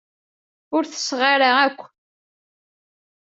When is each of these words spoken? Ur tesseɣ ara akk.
Ur 0.75 0.83
tesseɣ 0.85 1.21
ara 1.33 1.49
akk. 1.65 1.79